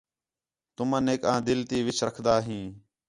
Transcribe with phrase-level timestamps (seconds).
[0.75, 2.65] تُمنیک آں دِل تی وِچ رکھدا ہیں